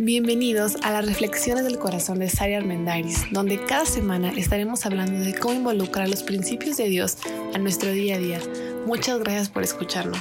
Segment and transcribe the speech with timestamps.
[0.00, 5.34] Bienvenidos a las Reflexiones del Corazón de Sari Armendariz, donde cada semana estaremos hablando de
[5.34, 7.16] cómo involucrar los principios de Dios
[7.52, 8.40] a nuestro día a día.
[8.86, 10.20] Muchas gracias por escucharnos.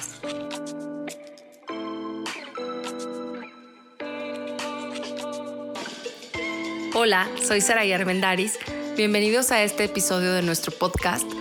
[6.96, 8.58] Hola, soy Sara Armendariz.
[8.96, 11.32] Bienvenidos a este episodio de nuestro podcast.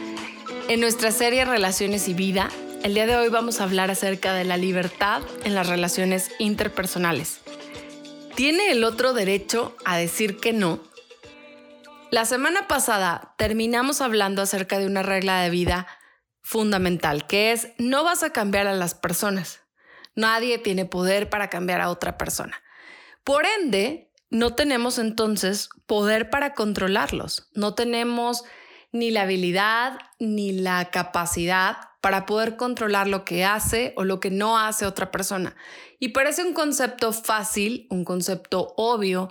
[0.69, 2.51] En nuestra serie Relaciones y Vida,
[2.83, 7.46] el día de hoy vamos a hablar acerca de la libertad en las relaciones interpersonales.
[8.37, 10.79] ¿Tiene el otro derecho a decir que no?
[12.11, 15.87] La semana pasada terminamos hablando acerca de una regla de vida
[16.43, 19.63] fundamental, que es no vas a cambiar a las personas.
[20.15, 22.63] Nadie tiene poder para cambiar a otra persona.
[23.25, 27.49] Por ende, no tenemos entonces poder para controlarlos.
[27.55, 28.45] No tenemos
[28.93, 34.31] ni la habilidad ni la capacidad para poder controlar lo que hace o lo que
[34.31, 35.57] no hace otra persona.
[35.99, 39.29] Y parece un concepto fácil, un concepto obvio,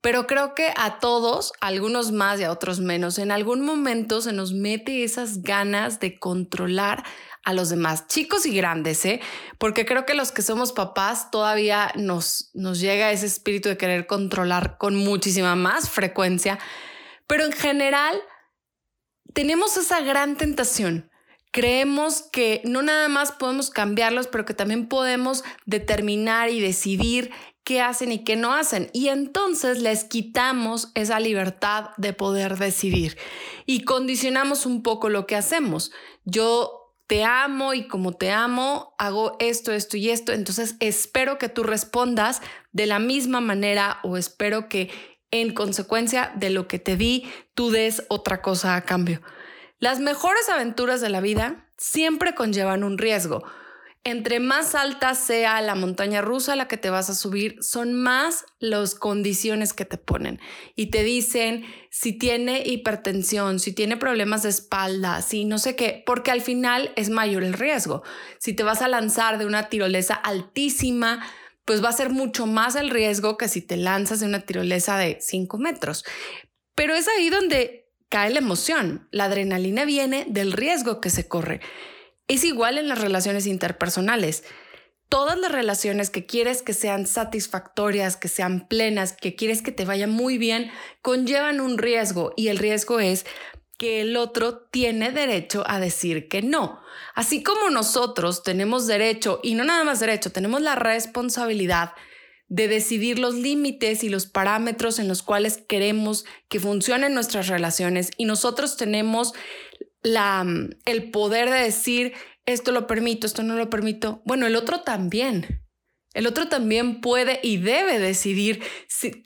[0.00, 4.20] pero creo que a todos, a algunos más y a otros menos, en algún momento
[4.20, 7.02] se nos mete esas ganas de controlar
[7.42, 9.20] a los demás, chicos y grandes, ¿eh?
[9.58, 14.06] Porque creo que los que somos papás todavía nos, nos llega ese espíritu de querer
[14.06, 16.60] controlar con muchísima más frecuencia,
[17.26, 18.16] pero en general
[19.34, 21.10] tenemos esa gran tentación
[21.52, 27.30] creemos que no nada más podemos cambiarlos, pero que también podemos determinar y decidir
[27.62, 28.90] qué hacen y qué no hacen.
[28.92, 33.16] Y entonces les quitamos esa libertad de poder decidir
[33.66, 35.92] y condicionamos un poco lo que hacemos.
[36.24, 40.32] Yo te amo y como te amo, hago esto, esto y esto.
[40.32, 42.40] Entonces espero que tú respondas
[42.72, 44.90] de la misma manera o espero que
[45.30, 49.20] en consecuencia de lo que te di, tú des otra cosa a cambio.
[49.82, 53.42] Las mejores aventuras de la vida siempre conllevan un riesgo.
[54.04, 57.92] Entre más alta sea la montaña rusa a la que te vas a subir, son
[57.92, 60.38] más las condiciones que te ponen
[60.76, 66.04] y te dicen si tiene hipertensión, si tiene problemas de espalda, si no sé qué,
[66.06, 68.04] porque al final es mayor el riesgo.
[68.38, 71.26] Si te vas a lanzar de una tirolesa altísima,
[71.64, 74.96] pues va a ser mucho más el riesgo que si te lanzas de una tirolesa
[74.96, 76.04] de 5 metros.
[76.76, 77.81] Pero es ahí donde
[78.12, 79.08] cae la emoción.
[79.10, 81.62] La adrenalina viene del riesgo que se corre.
[82.28, 84.44] Es igual en las relaciones interpersonales.
[85.08, 89.86] Todas las relaciones que quieres que sean satisfactorias, que sean plenas, que quieres que te
[89.86, 90.70] vaya muy bien,
[91.00, 93.24] conllevan un riesgo y el riesgo es
[93.78, 96.82] que el otro tiene derecho a decir que no.
[97.14, 101.92] Así como nosotros tenemos derecho, y no nada más derecho, tenemos la responsabilidad
[102.52, 108.10] de decidir los límites y los parámetros en los cuales queremos que funcionen nuestras relaciones
[108.18, 109.32] y nosotros tenemos
[110.02, 110.44] la,
[110.84, 112.12] el poder de decir
[112.44, 114.20] esto lo permito, esto no lo permito.
[114.26, 115.64] Bueno, el otro también.
[116.12, 118.62] El otro también puede y debe decidir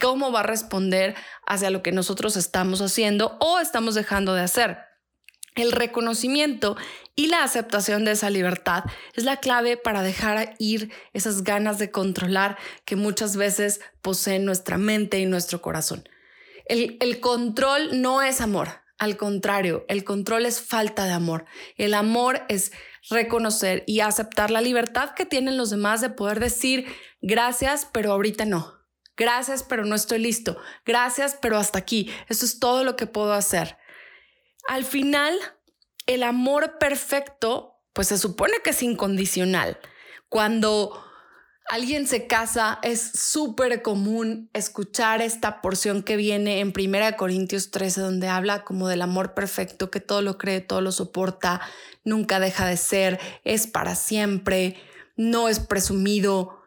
[0.01, 1.17] cómo va a responder
[1.49, 4.79] hacia lo que nosotros estamos haciendo o estamos dejando de hacer.
[5.56, 6.77] El reconocimiento
[7.15, 8.84] y la aceptación de esa libertad
[9.15, 14.77] es la clave para dejar ir esas ganas de controlar que muchas veces poseen nuestra
[14.77, 16.06] mente y nuestro corazón.
[16.66, 18.69] El, control no es amor,
[18.99, 21.47] al contrario, el control es falta de amor.
[21.77, 22.72] El amor es
[23.09, 26.87] reconocer y aceptar la libertad que tienen los demás de poder decir
[27.22, 28.75] gracias, pero ahorita no.
[29.16, 30.59] Gracias, pero no estoy listo.
[30.84, 32.11] Gracias, pero hasta aquí.
[32.28, 33.78] Eso es todo lo que puedo hacer.
[34.69, 35.38] Al final,
[36.06, 39.78] el amor perfecto, pues se supone que es incondicional.
[40.28, 41.03] Cuando
[41.69, 48.00] alguien se casa, es súper común escuchar esta porción que viene en 1 Corintios 13,
[48.00, 51.60] donde habla como del amor perfecto, que todo lo cree, todo lo soporta,
[52.04, 54.77] nunca deja de ser, es para siempre,
[55.16, 56.62] no es presumido.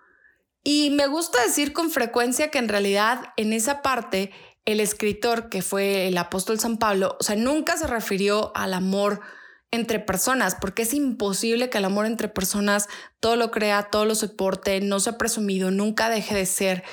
[0.63, 4.31] Y me gusta decir con frecuencia que en realidad en esa parte
[4.71, 9.21] el escritor que fue el apóstol San Pablo, o sea, nunca se refirió al amor
[9.71, 12.87] entre personas, porque es imposible que el amor entre personas
[13.19, 16.83] todo lo crea, todo lo soporte, no sea presumido, nunca deje de ser.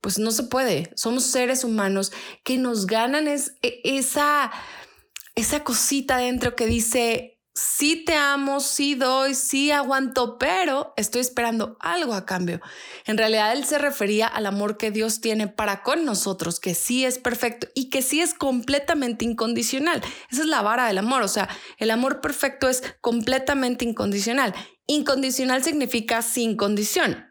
[0.00, 0.90] Pues no se puede.
[0.96, 2.12] Somos seres humanos
[2.42, 4.50] que nos ganan es, e, esa,
[5.36, 11.76] esa cosita dentro que dice, sí te amo, sí doy, sí aguanto, pero estoy esperando
[11.80, 12.60] algo a cambio.
[13.06, 17.04] En realidad él se refería al amor que Dios tiene para con nosotros, que sí
[17.04, 20.02] es perfecto y que sí es completamente incondicional.
[20.30, 24.54] Esa es la vara del amor, o sea, el amor perfecto es completamente incondicional.
[24.86, 27.28] Incondicional significa sin condición.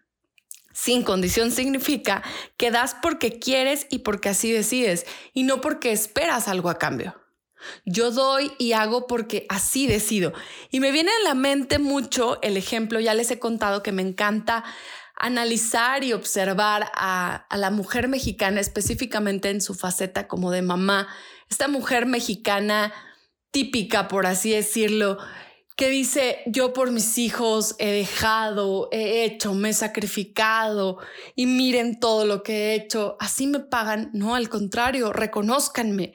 [0.73, 2.23] Sin condición significa
[2.57, 7.20] que das porque quieres y porque así decides y no porque esperas algo a cambio.
[7.85, 10.33] Yo doy y hago porque así decido.
[10.69, 14.01] Y me viene a la mente mucho el ejemplo, ya les he contado que me
[14.01, 14.63] encanta
[15.15, 21.07] analizar y observar a, a, la mujer mexicana, específicamente en su faceta como de mamá,
[21.49, 22.91] esta mujer mexicana
[23.51, 25.19] típica, por así decirlo,
[25.75, 30.99] que dice, yo por mis hijos he dejado, he hecho, me he sacrificado
[31.35, 34.11] y miren todo lo que he hecho, así me pagan.
[34.13, 36.13] No, al contrario, reconozcanme.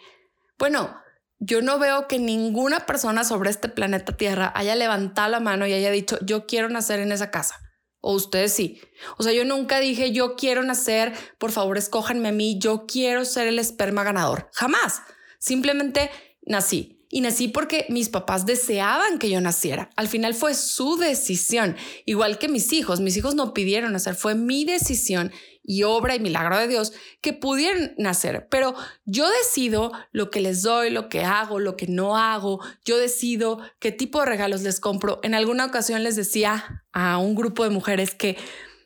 [0.58, 0.96] Bueno,
[1.38, 5.72] yo no veo que ninguna persona sobre este planeta Tierra haya levantado la mano y
[5.72, 7.56] haya dicho, yo quiero nacer en esa casa.
[8.00, 8.80] O ustedes sí.
[9.18, 13.24] O sea, yo nunca dije, yo quiero nacer, por favor, escójanme a mí, yo quiero
[13.24, 14.48] ser el esperma ganador.
[14.52, 15.02] Jamás.
[15.38, 16.10] Simplemente
[16.42, 17.04] nací.
[17.08, 19.90] Y nací porque mis papás deseaban que yo naciera.
[19.96, 23.00] Al final fue su decisión, igual que mis hijos.
[23.00, 25.32] Mis hijos no pidieron nacer, fue mi decisión
[25.66, 28.46] y obra y milagro de Dios que pudieran nacer.
[28.50, 28.74] Pero
[29.04, 32.60] yo decido lo que les doy, lo que hago, lo que no hago.
[32.84, 35.20] Yo decido qué tipo de regalos les compro.
[35.22, 38.36] En alguna ocasión les decía a un grupo de mujeres que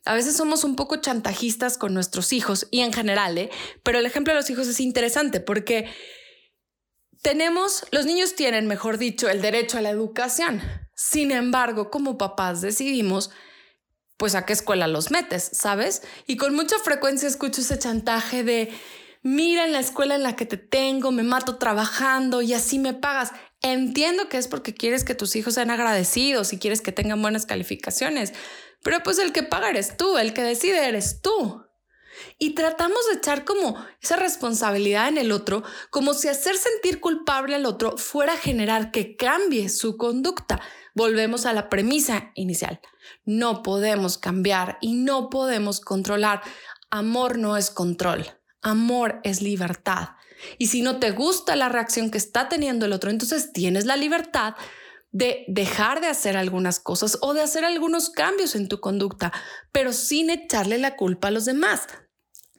[0.06, 3.50] a veces somos un poco chantajistas con nuestros hijos y en general, ¿eh?
[3.82, 5.90] pero el ejemplo de los hijos es interesante porque
[7.22, 10.62] tenemos, los niños tienen, mejor dicho, el derecho a la educación.
[10.94, 13.30] Sin embargo, como papás decidimos,
[14.20, 16.02] pues a qué escuela los metes, ¿sabes?
[16.26, 18.70] Y con mucha frecuencia escucho ese chantaje de,
[19.22, 22.92] mira en la escuela en la que te tengo, me mato trabajando y así me
[22.92, 23.32] pagas.
[23.62, 27.46] Entiendo que es porque quieres que tus hijos sean agradecidos y quieres que tengan buenas
[27.46, 28.34] calificaciones,
[28.82, 31.64] pero pues el que paga eres tú, el que decide eres tú.
[32.38, 37.54] Y tratamos de echar como esa responsabilidad en el otro, como si hacer sentir culpable
[37.54, 40.60] al otro fuera a generar que cambie su conducta.
[41.00, 42.78] Volvemos a la premisa inicial.
[43.24, 46.42] No podemos cambiar y no podemos controlar.
[46.90, 48.26] Amor no es control.
[48.60, 50.10] Amor es libertad.
[50.58, 53.96] Y si no te gusta la reacción que está teniendo el otro, entonces tienes la
[53.96, 54.56] libertad
[55.10, 59.32] de dejar de hacer algunas cosas o de hacer algunos cambios en tu conducta,
[59.72, 61.86] pero sin echarle la culpa a los demás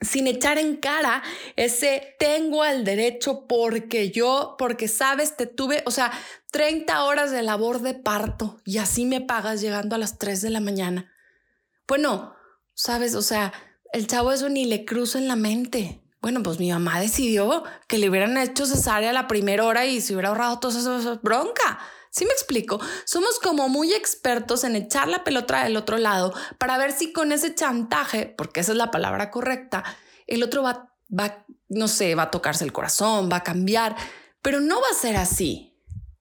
[0.02, 1.22] sin echar en cara
[1.56, 6.12] ese tengo el derecho porque yo, porque sabes, te tuve, o sea,
[6.50, 10.50] 30 horas de labor de parto y así me pagas llegando a las 3 de
[10.50, 11.12] la mañana.
[11.88, 12.34] Bueno,
[12.74, 13.52] sabes, o sea,
[13.92, 16.02] el chavo eso ni le cruza en la mente.
[16.20, 20.00] Bueno, pues mi mamá decidió que le hubieran hecho cesárea a la primera hora y
[20.00, 21.80] se hubiera ahorrado toda esa bronca.
[22.12, 22.78] ¿Sí me explico?
[23.06, 27.32] Somos como muy expertos en echar la pelota del otro lado para ver si con
[27.32, 29.82] ese chantaje, porque esa es la palabra correcta,
[30.26, 33.96] el otro va, va, no sé, va a tocarse el corazón, va a cambiar,
[34.42, 35.72] pero no va a ser así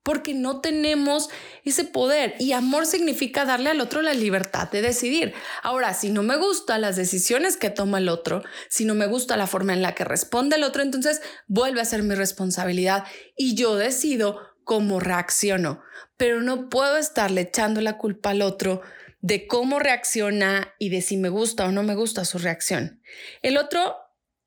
[0.03, 1.29] porque no tenemos
[1.63, 5.33] ese poder y amor significa darle al otro la libertad de decidir.
[5.61, 9.37] Ahora, si no me gustan las decisiones que toma el otro, si no me gusta
[9.37, 13.03] la forma en la que responde el otro, entonces vuelve a ser mi responsabilidad
[13.37, 15.81] y yo decido cómo reacciono,
[16.17, 18.81] pero no puedo estarle echando la culpa al otro
[19.21, 23.01] de cómo reacciona y de si me gusta o no me gusta su reacción.
[23.41, 23.95] El otro,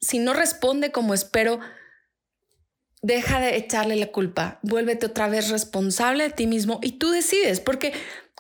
[0.00, 1.61] si no responde como espero,
[3.02, 7.60] deja de echarle la culpa, vuélvete otra vez responsable de ti mismo y tú decides,
[7.60, 7.93] porque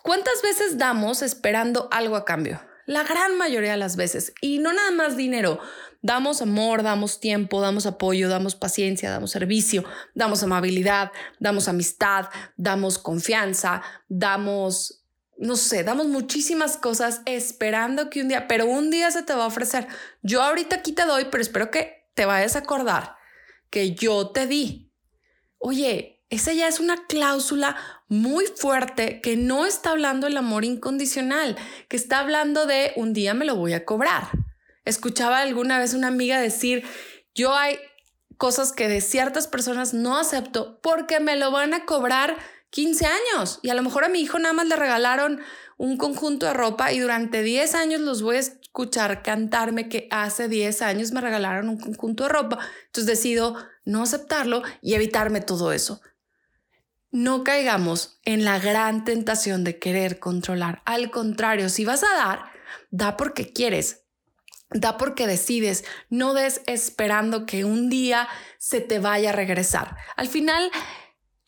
[0.02, 2.60] ¿cuántas veces damos esperando algo a cambio?
[2.86, 5.60] La gran mayoría de las veces, y no nada más dinero,
[6.04, 12.26] Damos amor, damos tiempo, damos apoyo, damos paciencia, damos servicio, damos amabilidad, damos amistad,
[12.58, 15.02] damos confianza, damos,
[15.38, 19.44] no sé, damos muchísimas cosas esperando que un día, pero un día se te va
[19.44, 19.86] a ofrecer.
[20.20, 23.16] Yo ahorita aquí te doy, pero espero que te vayas a acordar
[23.70, 24.92] que yo te di.
[25.56, 27.76] Oye, esa ya es una cláusula
[28.08, 31.56] muy fuerte que no está hablando del amor incondicional,
[31.88, 34.28] que está hablando de un día me lo voy a cobrar.
[34.84, 36.84] Escuchaba alguna vez una amiga decir,
[37.34, 37.78] yo hay
[38.36, 42.36] cosas que de ciertas personas no acepto porque me lo van a cobrar
[42.70, 45.40] 15 años y a lo mejor a mi hijo nada más le regalaron
[45.76, 50.48] un conjunto de ropa y durante 10 años los voy a escuchar cantarme que hace
[50.48, 52.58] 10 años me regalaron un conjunto de ropa.
[52.86, 56.00] Entonces decido no aceptarlo y evitarme todo eso.
[57.10, 60.82] No caigamos en la gran tentación de querer controlar.
[60.84, 62.40] Al contrario, si vas a dar,
[62.90, 64.03] da porque quieres,
[64.70, 68.28] Da porque decides, no des esperando que un día
[68.58, 69.96] se te vaya a regresar.
[70.16, 70.70] Al final,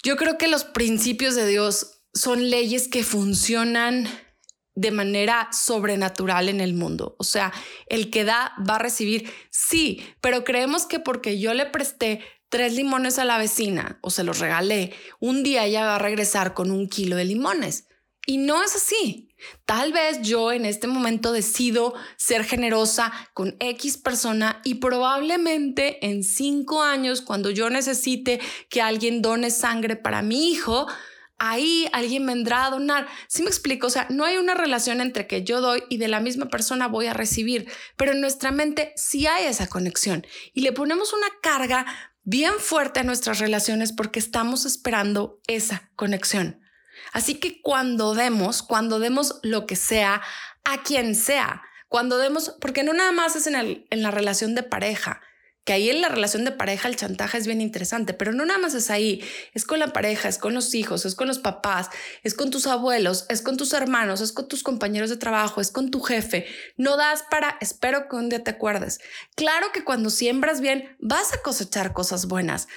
[0.02, 4.08] yo creo que los principios de Dios son leyes que funcionan
[4.76, 7.16] de manera sobrenatural en el mundo.
[7.18, 7.52] O sea,
[7.86, 12.74] el que da va a recibir, sí, pero creemos que porque yo le presté tres
[12.74, 16.70] limones a la vecina o se los regalé, un día ella va a regresar con
[16.70, 17.85] un kilo de limones.
[18.26, 19.26] Y no es así.
[19.64, 26.24] Tal vez yo en este momento decido ser generosa con X persona y probablemente en
[26.24, 30.86] cinco años, cuando yo necesite que alguien done sangre para mi hijo,
[31.38, 33.06] ahí alguien vendrá a donar.
[33.28, 33.86] ¿Sí me explico?
[33.86, 36.88] O sea, no hay una relación entre que yo doy y de la misma persona
[36.88, 41.28] voy a recibir, pero en nuestra mente sí hay esa conexión y le ponemos una
[41.42, 41.86] carga
[42.24, 46.65] bien fuerte a nuestras relaciones porque estamos esperando esa conexión.
[47.16, 50.20] Así que cuando demos, cuando demos lo que sea,
[50.64, 55.22] a quien sea, cuando demos, porque no nada más es en, la relación de pareja,
[55.64, 58.58] que ahí en la relación de pareja el chantaje es bien interesante, pero no nada
[58.58, 61.88] más es ahí, es con la pareja, es con los hijos, es con los papás,
[62.22, 65.70] es con tus abuelos, es con tus hermanos, es con tus compañeros de trabajo, es
[65.70, 66.44] con tu jefe.
[66.76, 69.00] No das para, espero que un día te acuerdes.
[69.36, 72.68] Claro que cuando siembras bien vas a cosechar cosas buenas,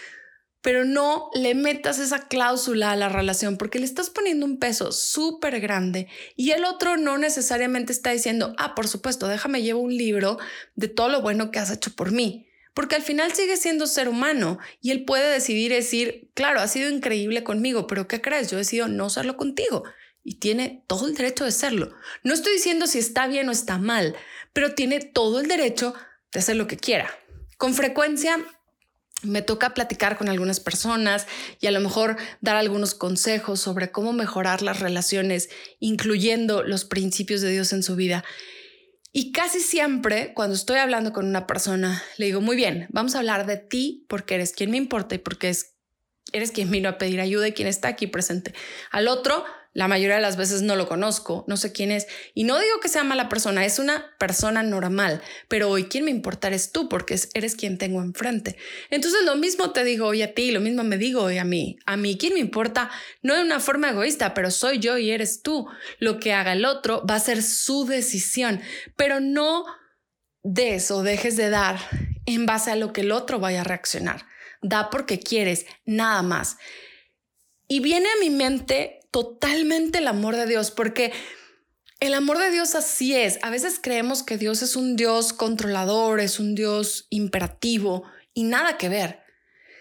[0.61, 4.91] pero no le metas esa cláusula a la relación porque le estás poniendo un peso
[4.91, 9.95] súper grande y el otro no necesariamente está diciendo, ah, por supuesto, déjame llevo un
[9.95, 10.37] libro
[10.75, 14.07] de todo lo bueno que has hecho por mí porque al final sigue siendo ser
[14.07, 18.49] humano y él puede decidir decir, claro, ha sido increíble conmigo, pero ¿qué crees?
[18.49, 19.83] Yo decido no serlo contigo
[20.23, 21.91] y tiene todo el derecho de serlo.
[22.23, 24.15] No estoy diciendo si está bien o está mal,
[24.53, 25.93] pero tiene todo el derecho
[26.31, 27.09] de hacer lo que quiera.
[27.57, 28.39] Con frecuencia
[29.21, 31.27] me toca platicar con algunas personas
[31.59, 35.49] y a lo mejor dar algunos consejos sobre cómo mejorar las relaciones,
[35.79, 38.23] incluyendo los principios de Dios en su vida.
[39.11, 43.19] Y casi siempre cuando estoy hablando con una persona, le digo, muy bien, vamos a
[43.19, 45.73] hablar de ti porque eres quien me importa y porque es,
[46.31, 48.53] eres quien vino a pedir ayuda y quien está aquí presente.
[48.91, 52.07] Al otro, la mayoría de las veces no lo conozco, no sé quién es.
[52.33, 56.11] Y no digo que sea mala persona, es una persona normal, pero hoy quien me
[56.11, 58.57] importa eres tú porque eres quien tengo enfrente.
[58.89, 61.77] Entonces lo mismo te digo hoy a ti, lo mismo me digo hoy a mí.
[61.85, 62.89] A mí quien me importa
[63.21, 65.67] no de una forma egoísta, pero soy yo y eres tú.
[65.99, 68.61] Lo que haga el otro va a ser su decisión,
[68.95, 69.65] pero no
[70.41, 71.77] des o dejes de dar
[72.25, 74.25] en base a lo que el otro vaya a reaccionar.
[74.61, 76.57] Da porque quieres, nada más.
[77.67, 81.11] Y viene a mi mente totalmente el amor de Dios, porque
[81.99, 83.39] el amor de Dios así es.
[83.41, 88.77] A veces creemos que Dios es un Dios controlador, es un Dios imperativo y nada
[88.77, 89.19] que ver.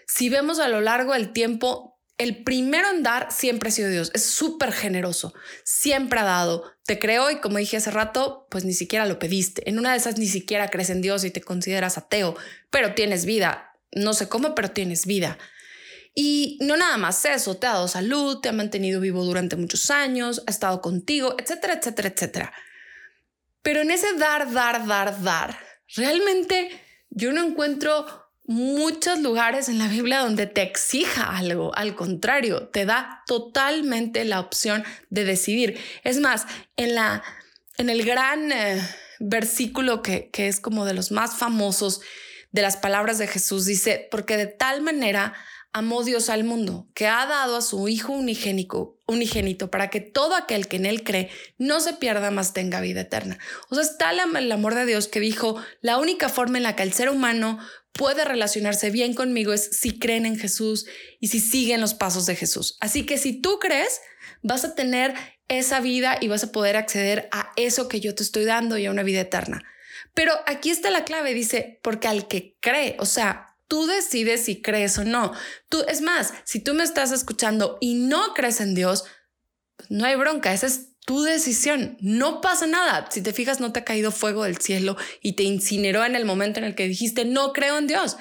[0.07, 4.11] Si vemos a lo largo del tiempo, el primero en dar siempre ha sido Dios.
[4.15, 5.33] Es súper generoso,
[5.65, 6.65] siempre ha dado.
[6.85, 9.69] Te creo y como dije hace rato, pues ni siquiera lo pediste.
[9.69, 12.37] En una de esas ni siquiera crees en Dios y te consideras ateo,
[12.71, 13.73] pero tienes vida.
[13.93, 15.39] No sé cómo, pero tienes vida.
[16.15, 19.91] Y no nada más eso, te ha dado salud, te ha mantenido vivo durante muchos
[19.91, 22.53] años, ha estado contigo, etcétera, etcétera, etcétera.
[23.63, 25.59] Pero en ese dar, dar, dar, dar,
[25.95, 26.71] realmente
[27.11, 28.07] yo no encuentro
[28.49, 31.75] muchos lugares en la Biblia donde te exija algo.
[31.77, 35.79] Al contrario, te da totalmente la opción de decidir.
[36.03, 36.47] Es más,
[36.77, 37.23] en, la,
[37.77, 38.81] en el gran eh,
[39.21, 42.01] versículo que, que es como de los más famosos
[42.51, 45.35] de las palabras de Jesús, dice, porque de tal manera
[45.79, 50.35] amó Dios al mundo, que ha dado a su Hijo unigénico, unigénito para que todo
[50.35, 53.39] aquel que en Él cree no se pierda, más tenga vida eterna.
[53.71, 56.83] O sea, está el amor de Dios que dijo, la única forma en la que
[56.83, 57.59] el ser humano
[57.93, 60.87] puede relacionarse bien conmigo es si creen en Jesús
[61.21, 62.77] y si siguen los pasos de Jesús.
[62.81, 64.01] Así que si tú crees,
[64.43, 65.15] vas a tener
[65.49, 68.87] esa vida y vas a poder acceder a eso que yo te estoy dando y
[68.87, 69.65] a una vida eterna.
[70.15, 74.61] Pero aquí está la clave, dice, porque al que cree, o sea, Tú decides si
[74.63, 75.33] crees o no.
[75.69, 79.05] Tú, es más, si tú me estás escuchando y no crees en Dios,
[79.89, 81.97] no hay bronca, esa es tu decisión.
[82.01, 83.09] No pasa nada.
[83.11, 86.25] Si te fijas, no te ha caído fuego del cielo y te incineró en el
[86.25, 88.17] momento en el que dijiste no creo en Dios.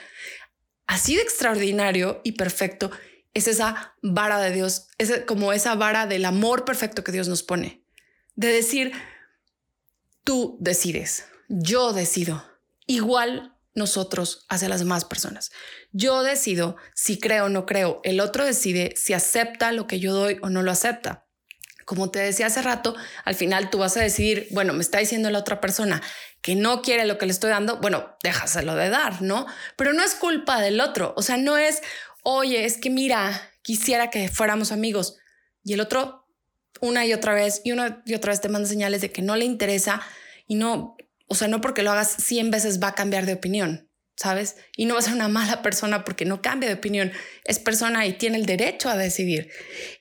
[0.86, 2.92] Así de extraordinario y perfecto
[3.34, 7.44] es esa vara de Dios, es como esa vara del amor perfecto que Dios nos
[7.44, 7.84] pone.
[8.36, 8.94] De decir,
[10.24, 12.44] tú decides, yo decido.
[12.88, 15.52] Igual nosotros hacia las demás personas.
[15.92, 18.02] Yo decido si creo o no creo.
[18.04, 21.28] El otro decide si acepta lo que yo doy o no lo acepta.
[21.86, 25.30] Como te decía hace rato, al final tú vas a decidir, bueno, me está diciendo
[25.30, 26.02] la otra persona
[26.42, 29.46] que no quiere lo que le estoy dando, bueno, déjaselo de dar, ¿no?
[29.78, 31.82] Pero no es culpa del otro, o sea, no es,
[32.24, 35.18] oye, es que mira, quisiera que fuéramos amigos
[35.64, 36.26] y el otro
[36.82, 39.36] una y otra vez y una y otra vez te manda señales de que no
[39.36, 40.02] le interesa
[40.46, 43.90] y no, o sea, no porque lo hagas 100 veces va a cambiar de opinión,
[44.16, 44.56] ¿sabes?
[44.76, 47.12] Y no va a ser una mala persona porque no cambia de opinión.
[47.44, 49.50] Es persona y tiene el derecho a decidir.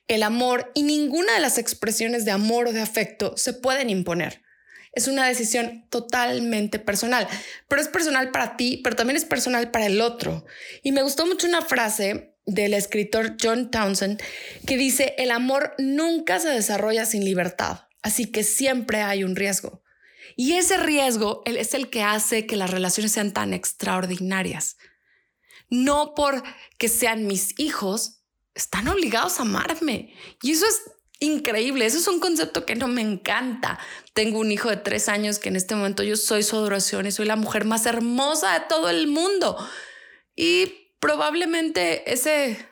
[0.07, 4.41] El amor y ninguna de las expresiones de amor o de afecto se pueden imponer.
[4.93, 7.27] Es una decisión totalmente personal,
[7.67, 10.45] pero es personal para ti, pero también es personal para el otro.
[10.81, 14.19] Y me gustó mucho una frase del escritor John Townsend
[14.65, 19.83] que dice, el amor nunca se desarrolla sin libertad, así que siempre hay un riesgo.
[20.39, 24.77] Y ese riesgo es el que hace que las relaciones sean tan extraordinarias.
[25.67, 28.21] No porque sean mis hijos,
[28.53, 30.13] están obligados a amarme.
[30.43, 30.83] Y eso es
[31.19, 31.87] increíble.
[31.87, 33.79] Eso es un concepto que no me encanta.
[34.13, 37.11] Tengo un hijo de tres años que en este momento yo soy su adoración y
[37.11, 39.57] soy la mujer más hermosa de todo el mundo.
[40.35, 42.63] Y probablemente ese,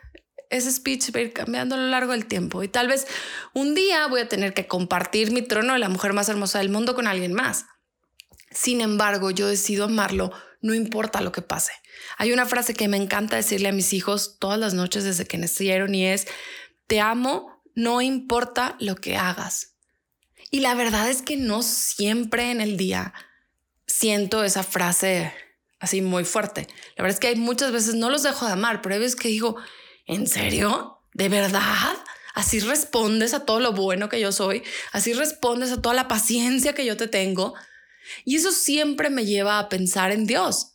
[0.50, 2.62] ese speech va a ir cambiando a lo largo del tiempo.
[2.62, 3.06] Y tal vez
[3.54, 6.70] un día voy a tener que compartir mi trono de la mujer más hermosa del
[6.70, 7.66] mundo con alguien más.
[8.50, 11.72] Sin embargo, yo decido amarlo, no importa lo que pase.
[12.18, 15.38] Hay una frase que me encanta decirle a mis hijos todas las noches desde que
[15.38, 16.26] nacieron y es,
[16.86, 19.74] te amo no importa lo que hagas.
[20.50, 23.12] Y la verdad es que no siempre en el día
[23.86, 25.32] siento esa frase
[25.78, 26.66] así muy fuerte.
[26.96, 29.16] La verdad es que hay muchas veces no los dejo de amar, pero hay veces
[29.16, 29.56] que digo,
[30.06, 31.02] ¿en serio?
[31.12, 31.96] ¿De verdad?
[32.34, 36.74] Así respondes a todo lo bueno que yo soy, así respondes a toda la paciencia
[36.74, 37.54] que yo te tengo.
[38.24, 40.74] Y eso siempre me lleva a pensar en Dios.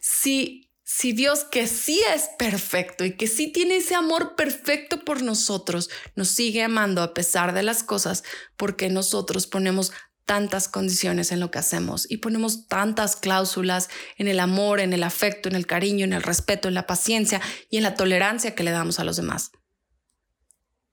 [0.00, 5.22] Si si Dios que sí es perfecto y que sí tiene ese amor perfecto por
[5.22, 8.24] nosotros, nos sigue amando a pesar de las cosas,
[8.56, 9.92] porque nosotros ponemos
[10.28, 15.02] tantas condiciones en lo que hacemos y ponemos tantas cláusulas en el amor, en el
[15.02, 18.62] afecto, en el cariño, en el respeto, en la paciencia y en la tolerancia que
[18.62, 19.50] le damos a los demás.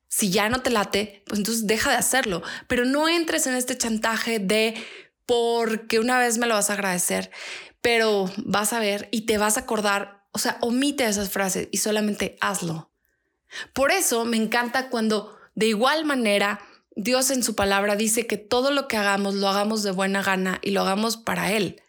[0.08, 3.78] Si ya no te late, pues entonces deja de hacerlo, pero no entres en este
[3.78, 4.74] chantaje de
[5.28, 7.30] porque una vez me lo vas a agradecer
[7.86, 11.78] pero vas a ver y te vas a acordar, o sea, omite esas frases y
[11.78, 12.92] solamente hazlo.
[13.74, 16.60] Por eso me encanta cuando de igual manera
[16.96, 20.60] Dios en su palabra dice que todo lo que hagamos lo hagamos de buena gana
[20.62, 21.82] y lo hagamos para Él.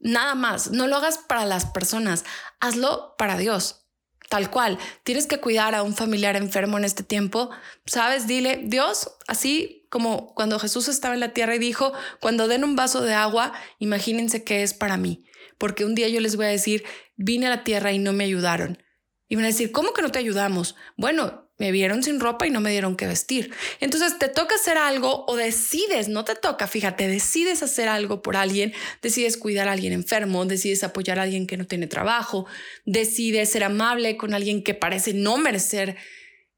[0.00, 2.24] Nada más, no lo hagas para las personas,
[2.60, 3.86] hazlo para Dios.
[4.28, 7.50] Tal cual, tienes que cuidar a un familiar enfermo en este tiempo,
[7.86, 12.64] sabes, dile, Dios, así como cuando Jesús estaba en la tierra y dijo, cuando den
[12.64, 15.24] un vaso de agua, imagínense que es para mí,
[15.58, 16.82] porque un día yo les voy a decir,
[17.14, 18.82] vine a la tierra y no me ayudaron.
[19.28, 20.74] Y van a decir, ¿cómo que no te ayudamos?
[20.96, 23.52] Bueno, me vieron sin ropa y no me dieron que vestir.
[23.80, 28.36] Entonces te toca hacer algo o decides, no te toca, fíjate, decides hacer algo por
[28.36, 32.46] alguien, decides cuidar a alguien enfermo, decides apoyar a alguien que no tiene trabajo,
[32.84, 35.96] decides ser amable con alguien que parece no merecer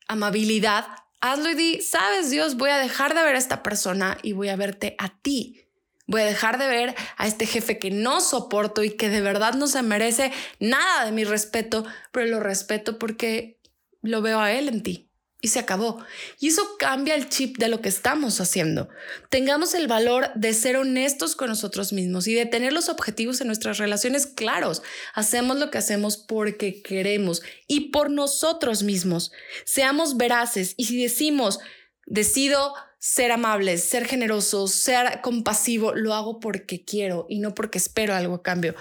[0.08, 0.86] amabilidad
[1.20, 4.48] hazlo y di, sabes Dios, voy a dejar de ver a esta persona y voy
[4.48, 5.64] a verte a ti.
[6.06, 9.52] Voy a dejar de ver a este jefe que no soporto y que de verdad
[9.54, 13.57] no se merece nada de mi respeto, pero lo respeto porque
[14.02, 15.08] lo veo a él en ti
[15.40, 16.04] y se acabó.
[16.40, 18.88] Y eso cambia el chip de lo que estamos haciendo.
[19.30, 23.46] Tengamos el valor de ser honestos con nosotros mismos y de tener los objetivos en
[23.46, 24.82] nuestras relaciones claros.
[25.14, 29.30] Hacemos lo que hacemos porque queremos y por nosotros mismos.
[29.64, 31.60] Seamos veraces y si decimos,
[32.06, 38.14] decido ser amables, ser generosos, ser compasivo, lo hago porque quiero y no porque espero
[38.14, 38.74] algo a cambio.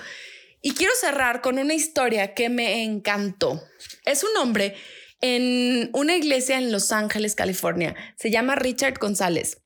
[0.59, 3.63] Y quiero cerrar con una historia que me encantó.
[4.05, 4.75] Es un hombre
[5.21, 7.95] en una iglesia en Los Ángeles, California.
[8.17, 9.61] Se llama Richard González,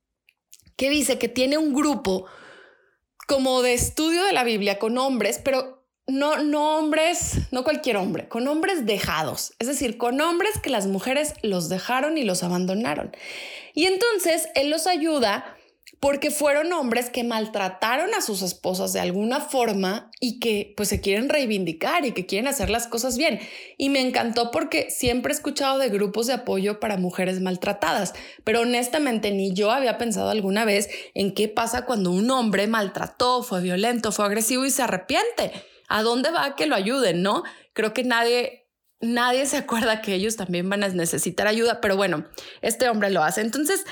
[0.75, 2.25] que dice que tiene un grupo
[3.27, 8.27] como de estudio de la Biblia con hombres, pero no, no hombres, no cualquier hombre,
[8.27, 13.15] con hombres dejados, es decir, con hombres que las mujeres los dejaron y los abandonaron.
[13.73, 15.55] Y entonces él los ayuda
[16.01, 20.99] porque fueron hombres que maltrataron a sus esposas de alguna forma y que pues se
[20.99, 23.39] quieren reivindicar y que quieren hacer las cosas bien.
[23.77, 28.61] Y me encantó porque siempre he escuchado de grupos de apoyo para mujeres maltratadas, pero
[28.61, 33.61] honestamente ni yo había pensado alguna vez en qué pasa cuando un hombre maltrató, fue
[33.61, 35.51] violento, fue agresivo y se arrepiente.
[35.87, 37.43] ¿A dónde va que lo ayuden, no?
[37.73, 38.61] Creo que nadie
[39.01, 42.25] nadie se acuerda que ellos también van a necesitar ayuda, pero bueno,
[42.63, 43.41] este hombre lo hace.
[43.41, 43.85] Entonces,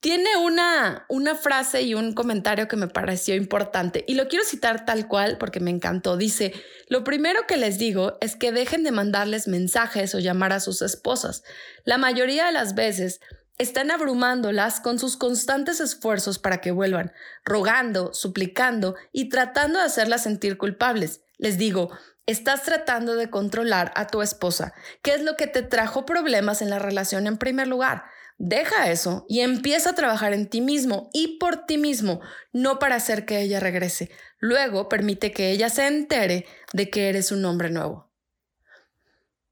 [0.00, 4.84] tiene una, una frase y un comentario que me pareció importante y lo quiero citar
[4.84, 6.16] tal cual porque me encantó.
[6.16, 6.52] Dice,
[6.88, 10.82] lo primero que les digo es que dejen de mandarles mensajes o llamar a sus
[10.82, 11.42] esposas.
[11.84, 13.20] La mayoría de las veces
[13.58, 17.12] están abrumándolas con sus constantes esfuerzos para que vuelvan,
[17.44, 21.22] rogando, suplicando y tratando de hacerlas sentir culpables.
[21.38, 21.90] Les digo,
[22.26, 26.70] estás tratando de controlar a tu esposa, ¿Qué es lo que te trajo problemas en
[26.70, 28.04] la relación en primer lugar.
[28.38, 32.20] Deja eso y empieza a trabajar en ti mismo y por ti mismo,
[32.52, 34.10] no para hacer que ella regrese.
[34.38, 38.12] Luego permite que ella se entere de que eres un hombre nuevo.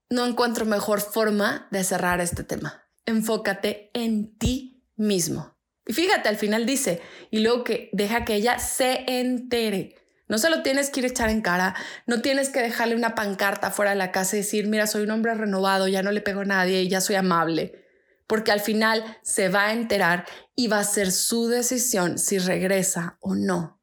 [0.09, 2.85] No encuentro mejor forma de cerrar este tema.
[3.07, 5.59] Enfócate en ti mismo.
[5.85, 9.97] Y fíjate, al final dice, y luego que deja que ella se entere.
[10.29, 11.75] No se lo tienes que ir a echar en cara,
[12.07, 15.11] no tienes que dejarle una pancarta fuera de la casa y decir, mira, soy un
[15.11, 17.86] hombre renovado, ya no le pego a nadie ya soy amable
[18.27, 23.19] porque al final se va a enterar y va a ser su decisión si regresa
[23.21, 23.81] o no.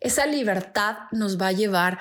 [0.00, 1.98] Esa libertad nos va a llevar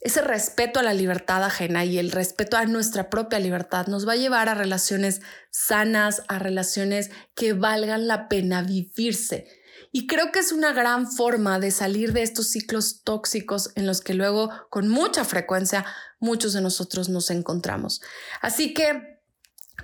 [0.00, 4.12] ese respeto a la libertad ajena y el respeto a nuestra propia libertad nos va
[4.12, 9.46] a llevar a relaciones sanas, a relaciones que valgan la pena vivirse.
[9.92, 14.00] Y creo que es una gran forma de salir de estos ciclos tóxicos en los
[14.00, 15.84] que luego con mucha frecuencia
[16.18, 18.00] muchos de nosotros nos encontramos.
[18.40, 19.19] Así que,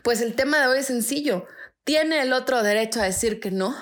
[0.02, 1.46] pues el tema de hoy es sencillo.
[1.84, 3.74] ¿Tiene el otro derecho a decir que no?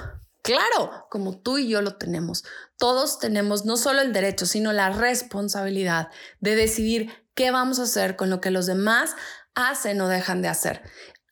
[0.43, 2.45] Claro, como tú y yo lo tenemos.
[2.77, 6.09] Todos tenemos no solo el derecho, sino la responsabilidad
[6.41, 9.17] de decidir qué vamos a hacer con lo que los demás
[9.55, 10.83] hacen o dejan de hacer.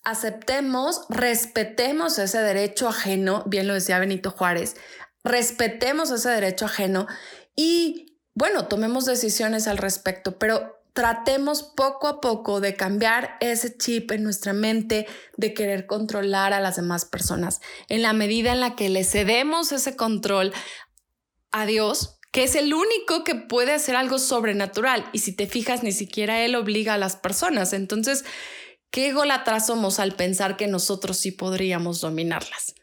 [0.02, 4.76] Aceptemos, respetemos ese derecho ajeno, bien lo decía Benito Juárez,
[5.22, 7.06] respetemos ese derecho ajeno
[7.54, 14.10] y bueno, tomemos decisiones al respecto, pero tratemos poco a poco de cambiar ese chip
[14.12, 17.60] en nuestra mente de querer controlar a las demás personas.
[17.88, 20.52] En la medida en la que le cedemos ese control
[21.50, 25.04] a Dios, que es el único que puede hacer algo sobrenatural.
[25.12, 27.72] Y si te fijas, ni siquiera Él obliga a las personas.
[27.72, 28.24] Entonces,
[28.90, 32.74] qué ególatras somos al pensar que nosotros sí podríamos dominarlas.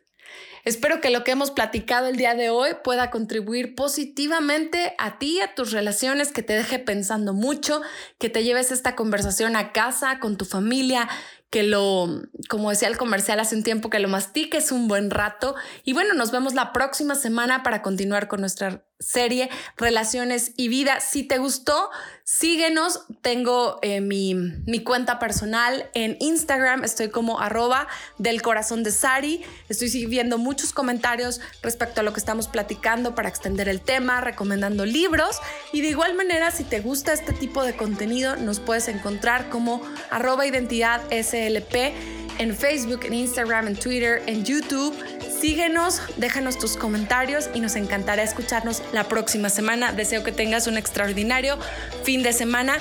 [0.65, 5.39] Espero que lo que hemos platicado el día de hoy pueda contribuir positivamente a ti,
[5.41, 7.82] a tus relaciones, que te deje pensando mucho,
[8.17, 11.08] que te lleves esta conversación a casa con tu familia,
[11.50, 15.56] que lo, como decía el comercial hace un tiempo, que lo mastiques un buen rato.
[15.84, 21.00] Y bueno, nos vemos la próxima semana para continuar con nuestra serie Relaciones y Vida.
[21.00, 21.90] Si te gustó,
[22.24, 23.06] síguenos.
[23.22, 26.84] Tengo eh, mi, mi, cuenta personal en Instagram.
[26.84, 29.42] Estoy como arroba del corazón de Sari.
[29.70, 34.86] Estoy viendo muchos comentarios respecto a lo que estamos platicando para extender el tema, recomendando
[34.86, 35.40] libros.
[35.72, 39.82] Y de igual manera, si te gusta este tipo de contenido, nos puedes encontrar como
[40.12, 44.95] arroba identidad SLP en Facebook, en Instagram, en Twitter, en YouTube.
[45.39, 49.93] Síguenos, déjanos tus comentarios y nos encantará escucharnos la próxima semana.
[49.93, 51.60] Deseo que tengas un extraordinario
[52.04, 52.78] fin de semana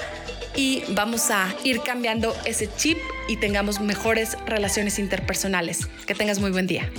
[0.57, 5.87] y vamos a ir cambiando ese chip y tengamos mejores relaciones interpersonales.
[6.07, 6.91] Que tengas muy buen día.